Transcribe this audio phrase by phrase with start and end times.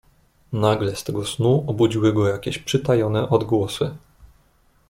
[0.53, 3.95] "Nagle z tego snu obudziły go jakieś przytajone odgłosy."